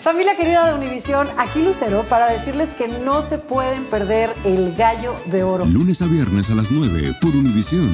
Familia 0.00 0.36
querida 0.36 0.64
de 0.64 0.74
Univisión, 0.74 1.26
aquí 1.38 1.60
Lucero 1.60 2.04
para 2.08 2.30
decirles 2.30 2.72
que 2.72 2.86
no 2.86 3.20
se 3.20 3.36
pueden 3.36 3.84
perder 3.84 4.32
el 4.44 4.76
gallo 4.76 5.16
de 5.26 5.42
oro. 5.42 5.64
Lunes 5.64 6.00
a 6.02 6.06
viernes 6.06 6.50
a 6.50 6.54
las 6.54 6.70
9 6.70 7.14
por 7.20 7.34
Univisión. 7.34 7.90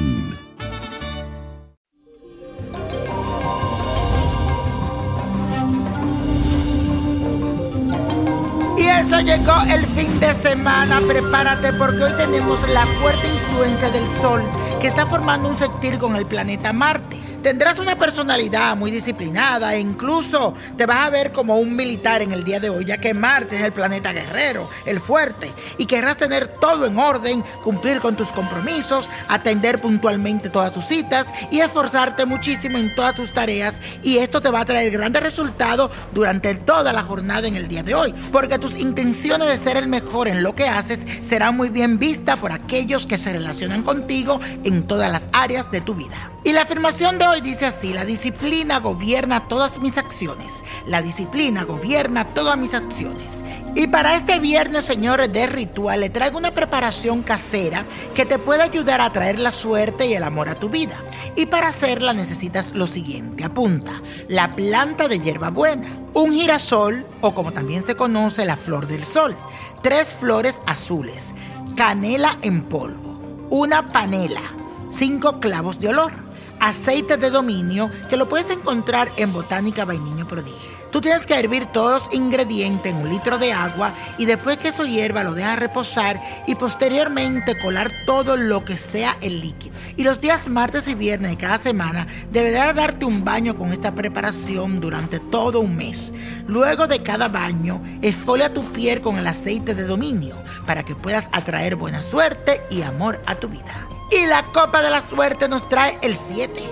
Y 8.77 8.83
eso 8.83 9.19
llegó 9.21 9.55
el 9.67 9.83
fin 9.87 10.19
de 10.19 10.31
semana. 10.35 11.01
Prepárate 11.07 11.73
porque 11.73 12.03
hoy 12.03 12.13
tenemos 12.17 12.61
la 12.69 12.85
fuerte 13.01 13.27
influencia 13.27 13.89
del 13.89 14.05
Sol 14.21 14.43
que 14.79 14.89
está 14.89 15.07
formando 15.07 15.49
un 15.49 15.57
sextil 15.57 15.97
con 15.97 16.15
el 16.15 16.27
planeta 16.27 16.71
Marte. 16.71 17.24
Tendrás 17.45 17.77
una 17.77 17.95
personalidad 17.95 18.75
muy 18.75 18.89
disciplinada 18.89 19.75
e 19.75 19.79
incluso 19.79 20.55
te 20.75 20.87
vas 20.87 21.05
a 21.05 21.11
ver 21.11 21.31
como 21.31 21.57
un 21.57 21.75
militar 21.75 22.23
en 22.23 22.31
el 22.31 22.43
día 22.43 22.59
de 22.59 22.71
hoy, 22.71 22.85
ya 22.85 22.97
que 22.97 23.13
Marte 23.13 23.55
es 23.55 23.61
el 23.63 23.71
planeta 23.71 24.11
guerrero, 24.13 24.67
el 24.83 24.99
fuerte, 24.99 25.53
y 25.77 25.85
querrás 25.85 26.17
tener 26.17 26.47
todo 26.47 26.87
en 26.87 26.97
orden, 26.97 27.43
cumplir 27.63 27.99
con 27.99 28.15
tus 28.15 28.29
compromisos, 28.29 29.11
atender 29.27 29.79
puntualmente 29.79 30.49
todas 30.49 30.71
tus 30.71 30.85
citas 30.85 31.27
y 31.51 31.59
esforzarte 31.59 32.25
muchísimo 32.25 32.79
en 32.79 32.95
todas 32.95 33.13
tus 33.13 33.31
tareas 33.31 33.79
y 34.01 34.17
esto 34.17 34.41
te 34.41 34.49
va 34.49 34.61
a 34.61 34.65
traer 34.65 34.89
grandes 34.91 35.21
resultados 35.21 35.91
durante 36.15 36.55
toda 36.55 36.93
la 36.93 37.03
jornada 37.03 37.47
en 37.47 37.57
el 37.57 37.67
día 37.67 37.83
de 37.83 37.93
hoy, 37.93 38.15
porque 38.31 38.57
tus 38.57 38.75
intenciones 38.75 39.47
de 39.49 39.57
ser 39.57 39.77
el 39.77 39.87
mejor 39.87 40.27
en 40.27 40.41
lo 40.41 40.55
que 40.55 40.67
haces 40.67 41.01
serán 41.21 41.55
muy 41.55 41.69
bien 41.69 41.99
vistas 41.99 42.39
por 42.39 42.51
aquellos 42.51 43.05
que 43.05 43.17
se 43.17 43.33
relacionan 43.33 43.83
contigo 43.83 44.39
en 44.63 44.87
todas 44.87 45.11
las 45.11 45.29
áreas 45.31 45.69
de 45.69 45.81
tu 45.81 45.93
vida. 45.93 46.31
Y 46.45 46.53
la 46.53 46.61
afirmación 46.61 47.17
de 47.17 47.25
hoy 47.25 47.34
dice 47.41 47.65
así, 47.65 47.93
la 47.93 48.05
disciplina 48.05 48.79
gobierna 48.79 49.47
todas 49.47 49.79
mis 49.79 49.97
acciones. 49.97 50.63
La 50.85 51.01
disciplina 51.01 51.63
gobierna 51.63 52.33
todas 52.33 52.57
mis 52.57 52.73
acciones. 52.73 53.43
Y 53.75 53.87
para 53.87 54.15
este 54.15 54.39
viernes, 54.39 54.85
señores, 54.85 55.31
de 55.33 55.47
ritual, 55.47 56.01
le 56.01 56.09
traigo 56.09 56.37
una 56.37 56.53
preparación 56.53 57.23
casera 57.23 57.85
que 58.15 58.25
te 58.25 58.39
puede 58.39 58.63
ayudar 58.63 59.01
a 59.01 59.11
traer 59.11 59.39
la 59.39 59.51
suerte 59.51 60.07
y 60.07 60.13
el 60.13 60.23
amor 60.23 60.49
a 60.49 60.55
tu 60.55 60.69
vida. 60.69 60.97
Y 61.35 61.47
para 61.47 61.67
hacerla 61.67 62.13
necesitas 62.13 62.73
lo 62.73 62.87
siguiente, 62.87 63.43
apunta, 63.43 64.01
la 64.29 64.51
planta 64.51 65.09
de 65.09 65.19
hierbabuena, 65.19 65.89
un 66.13 66.31
girasol 66.31 67.05
o 67.19 67.35
como 67.35 67.51
también 67.51 67.83
se 67.83 67.95
conoce 67.95 68.45
la 68.45 68.55
flor 68.55 68.87
del 68.87 69.03
sol, 69.03 69.35
tres 69.81 70.13
flores 70.13 70.61
azules, 70.65 71.31
canela 71.75 72.37
en 72.41 72.63
polvo, 72.63 73.19
una 73.49 73.89
panela, 73.89 74.43
cinco 74.89 75.41
clavos 75.41 75.81
de 75.81 75.89
olor 75.89 76.24
aceite 76.65 77.17
de 77.17 77.29
dominio 77.29 77.91
que 78.09 78.17
lo 78.17 78.27
puedes 78.27 78.49
encontrar 78.49 79.11
en 79.17 79.31
Botánica 79.31 79.85
Vainiño 79.85 80.27
Prodigio. 80.27 80.75
Tú 80.91 80.99
tienes 80.99 81.27
que 81.27 81.37
hervir 81.37 81.65
todos 81.67 82.05
los 82.05 82.13
ingredientes 82.13 82.91
en 82.91 82.97
un 82.97 83.09
litro 83.09 83.37
de 83.37 83.51
agua 83.51 83.93
y 84.17 84.25
después 84.25 84.57
que 84.57 84.69
eso 84.69 84.85
hierva 84.85 85.23
lo 85.23 85.33
dejas 85.33 85.59
reposar 85.59 86.19
y 86.47 86.55
posteriormente 86.55 87.59
colar 87.59 87.91
todo 88.07 88.35
lo 88.35 88.65
que 88.65 88.77
sea 88.77 89.15
el 89.21 89.41
líquido. 89.41 89.75
Y 89.95 90.03
los 90.03 90.19
días 90.21 90.47
martes 90.47 90.87
y 90.87 90.95
viernes 90.95 91.31
de 91.31 91.37
cada 91.37 91.59
semana 91.59 92.07
deberás 92.31 92.73
darte 92.73 93.05
un 93.05 93.23
baño 93.23 93.55
con 93.55 93.71
esta 93.71 93.93
preparación 93.93 94.79
durante 94.81 95.19
todo 95.19 95.59
un 95.59 95.75
mes. 95.75 96.13
Luego 96.47 96.87
de 96.87 97.03
cada 97.03 97.27
baño, 97.27 97.79
esfolia 98.01 98.53
tu 98.53 98.63
piel 98.71 99.01
con 99.01 99.17
el 99.17 99.27
aceite 99.27 99.75
de 99.75 99.83
dominio 99.83 100.35
para 100.65 100.83
que 100.83 100.95
puedas 100.95 101.29
atraer 101.31 101.75
buena 101.75 102.01
suerte 102.01 102.61
y 102.71 102.81
amor 102.81 103.21
a 103.27 103.35
tu 103.35 103.49
vida. 103.49 103.94
Y 104.11 104.25
la 104.27 104.43
copa 104.43 104.81
de 104.81 104.89
la 104.89 105.01
suerte 105.01 105.47
nos 105.47 105.67
trae 105.67 105.97
el 106.01 106.15
7. 106.15 106.63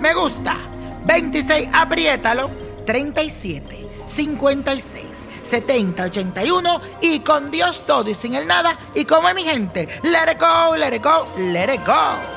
Me 0.00 0.14
gusta. 0.14 0.56
26, 1.04 1.68
apriétalo. 1.72 2.50
37, 2.86 3.86
56, 4.06 5.02
70, 5.42 6.04
81. 6.04 6.80
Y 7.02 7.20
con 7.20 7.50
Dios 7.50 7.84
todo 7.86 8.08
y 8.08 8.14
sin 8.14 8.34
el 8.34 8.46
nada. 8.46 8.78
Y 8.94 9.04
como 9.04 9.28
es 9.28 9.34
mi 9.34 9.44
gente, 9.44 9.88
let 10.02 10.32
it 10.32 10.40
go, 10.40 10.76
let 10.76 10.94
it 10.94 11.02
go, 11.02 11.28
let 11.36 11.74
it 11.74 11.84
go. 11.86 12.36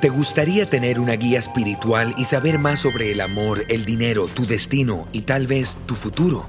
¿Te 0.00 0.08
gustaría 0.08 0.68
tener 0.68 0.98
una 0.98 1.12
guía 1.12 1.38
espiritual 1.38 2.12
y 2.18 2.24
saber 2.24 2.58
más 2.58 2.80
sobre 2.80 3.12
el 3.12 3.20
amor, 3.20 3.64
el 3.68 3.84
dinero, 3.84 4.26
tu 4.26 4.46
destino 4.46 5.06
y 5.12 5.22
tal 5.22 5.46
vez 5.46 5.76
tu 5.86 5.94
futuro? 5.94 6.48